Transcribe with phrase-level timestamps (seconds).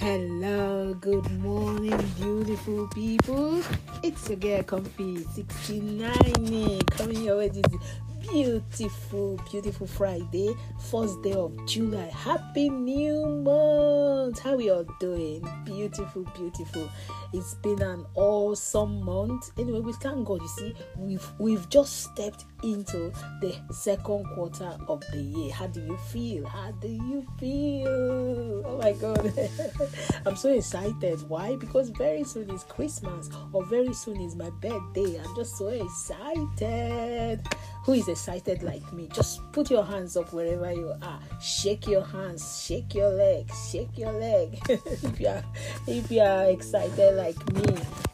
[0.00, 3.60] Hello, good morning, beautiful people.
[4.02, 7.66] It's your girl Comfy 69 eh, coming your way this
[8.30, 12.06] beautiful, beautiful Friday, first day of July.
[12.06, 14.38] Happy new month!
[14.38, 15.44] How we all doing?
[15.64, 16.88] Beautiful, beautiful.
[17.32, 19.50] It's been an awesome month.
[19.58, 20.42] Anyway, we thank God.
[20.42, 25.52] You see, we've we've just stepped into the second quarter of the year.
[25.52, 26.46] How do you feel?
[26.46, 28.62] How do you feel?
[28.64, 29.32] Oh my God,
[30.26, 31.28] I'm so excited.
[31.28, 31.56] Why?
[31.56, 35.20] Because very soon is Christmas, or very soon is my birthday.
[35.20, 37.40] I'm just so excited
[37.84, 38.19] who is excited
[38.62, 39.08] like me.
[39.12, 41.20] Just put your hands up wherever you are.
[41.40, 44.58] Shake your hands shake your leg shake your leg.
[44.68, 45.44] If you are
[45.86, 47.64] if you are excited like me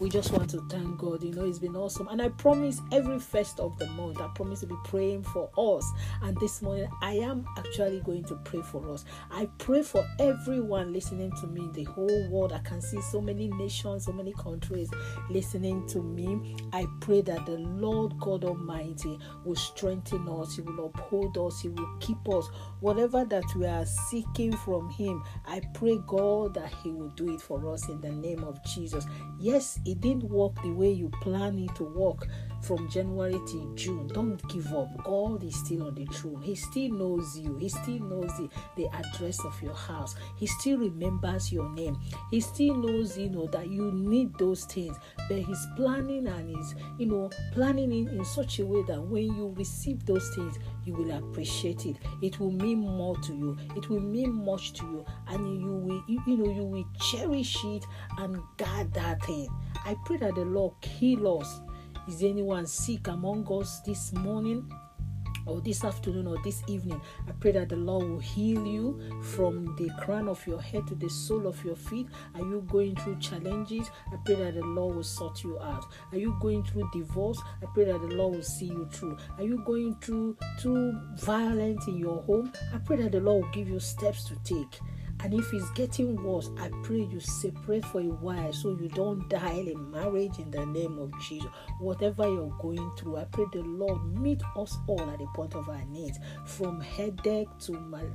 [0.00, 1.22] we just want to thank god.
[1.22, 2.08] You know it's been awesome.
[2.08, 5.90] And i promise every first of the month i promise to be praying for us.
[6.22, 9.04] And this morning i am actually going to pray for us.
[9.30, 12.52] I pray for everyone listening to me in the whole world.
[12.52, 14.90] I can see so many nations so many countries
[15.30, 16.56] listening to me.
[16.72, 19.60] I pray that the lord god almighty will will
[19.94, 22.48] strengthen us, He will uphold us, He will keep us.
[22.80, 27.40] Whatever that we are seeking from Him, I pray, God, that He will do it
[27.40, 29.06] for us in the name of Jesus.
[29.38, 32.26] Yes, it didn't work the way you planned it to work
[32.64, 34.06] from January to June.
[34.08, 34.88] Don't give up.
[35.04, 36.40] God is still on the throne.
[36.42, 37.56] He still knows you.
[37.58, 40.16] He still knows the, the address of your house.
[40.36, 42.00] He still remembers your name.
[42.30, 44.96] He still knows, you know, that you need those things.
[45.28, 49.24] But He's planning and He's, you know, planning it in such a way that when
[49.24, 51.96] you receive those things, you will appreciate it.
[52.22, 53.58] It will mean more to you.
[53.76, 57.62] It will mean much to you, and you will, you, you know, you will cherish
[57.64, 57.84] it
[58.18, 59.48] and guard that thing.
[59.84, 61.60] I pray that the Lord kill us
[62.08, 64.70] is anyone sick among us this morning?
[65.46, 69.76] or this afternoon or this evening, I pray that the Lord will heal you from
[69.76, 72.08] the crown of your head to the sole of your feet.
[72.34, 73.90] Are you going through challenges?
[74.12, 75.84] I pray that the Lord will sort you out.
[76.12, 77.40] Are you going through divorce?
[77.62, 79.18] I pray that the Lord will see you through.
[79.38, 82.52] Are you going through through violence in your home?
[82.72, 84.80] I pray that the Lord will give you steps to take.
[85.24, 89.26] And if it's getting worse, I pray you separate for a while so you don't
[89.30, 91.48] die in marriage in the name of Jesus.
[91.80, 95.66] Whatever you're going through, I pray the Lord meet us all at the point of
[95.70, 97.74] our needs, from headache to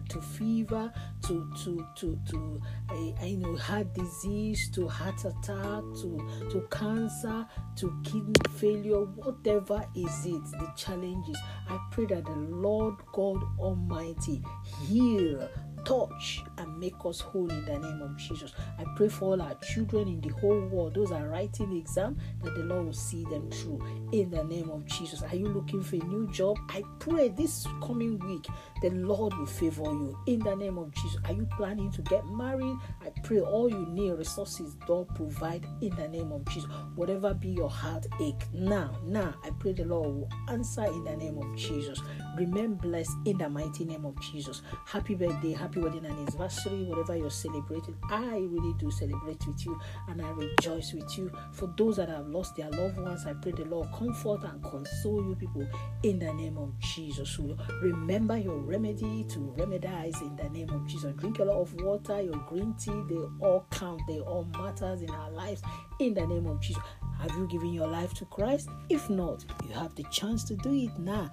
[0.10, 0.94] to fever
[1.24, 2.62] to to to to
[2.92, 7.44] uh, you know heart disease to heart attack to to cancer
[7.78, 11.38] to kidney failure, whatever is it, the challenges.
[11.68, 14.44] I pray that the Lord God Almighty
[14.86, 15.50] heal
[15.90, 18.54] touch and make us whole in the name of Jesus.
[18.78, 22.16] I pray for all our children in the whole world, those are writing the exam,
[22.44, 25.24] that the Lord will see them through in the name of Jesus.
[25.24, 26.58] Are you looking for a new job?
[26.70, 28.46] I pray this coming week
[28.84, 31.18] the Lord will favor you in the name of Jesus.
[31.26, 32.78] Are you planning to get married?
[33.02, 36.70] I pray all you need resources, God provide in the name of Jesus.
[36.96, 41.40] Whatever be your heartache now, now I pray the Lord will answer in the name
[41.40, 42.00] of Jesus.
[42.38, 44.62] Remain blessed in the mighty name of Jesus.
[44.86, 47.96] Happy birthday, happy wedding anniversary, whatever you're celebrating.
[48.10, 51.32] I really do celebrate with you and I rejoice with you.
[51.52, 55.28] For those that have lost their loved ones, I pray the Lord comfort and console
[55.28, 55.68] you people
[56.04, 57.40] in the name of Jesus.
[57.82, 61.14] Remember your remedy to remedize in the name of Jesus.
[61.16, 65.10] Drink a lot of water, your green tea, they all count, they all matters in
[65.10, 65.62] our lives
[66.00, 66.82] in the name of Jesus.
[67.20, 68.70] Have you given your life to Christ?
[68.90, 71.30] If not, you have the chance to do it now.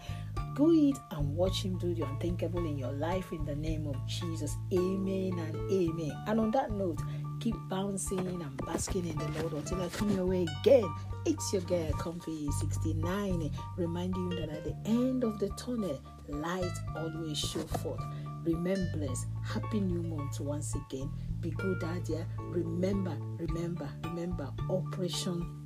[0.55, 3.97] Go it and watch Him do the unthinkable in your life in the name of
[4.07, 4.57] Jesus.
[4.73, 6.13] Amen and amen.
[6.27, 7.01] And on that note,
[7.41, 10.93] keep bouncing and basking in the Lord until I come your way again.
[11.25, 16.65] It's your girl, Comfy 69, reminding you that at the end of the tunnel, light
[16.97, 18.03] always show forth.
[18.45, 19.27] Blessed.
[19.45, 21.11] Happy new month once again.
[21.41, 22.27] Be good, Adia.
[22.39, 25.66] Remember, remember, remember, Operation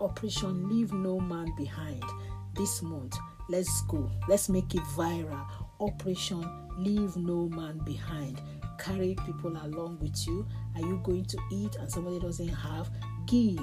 [0.00, 2.02] Operation Leave No Man Behind
[2.56, 3.16] this month.
[3.48, 4.10] Let's go.
[4.28, 5.46] Let's make it viral.
[5.80, 6.44] Operation
[6.78, 8.40] Leave No Man Behind.
[8.78, 10.46] Carry people along with you.
[10.74, 12.90] Are you going to eat and somebody doesn't have?
[13.26, 13.58] Give.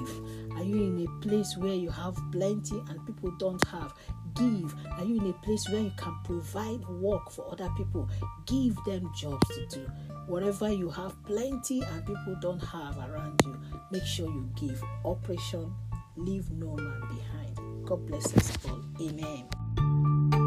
[0.52, 3.94] Are you in a place where you have plenty and people don't have?
[4.34, 4.74] Give.
[4.92, 8.08] Are you in a place where you can provide work for other people?
[8.46, 9.86] Give them jobs to do.
[10.26, 14.82] Whatever you have plenty and people don't have around you, make sure you give.
[15.04, 15.74] Operation
[16.16, 17.86] leave no man behind.
[17.86, 18.80] God bless us all.
[19.00, 20.41] Amen.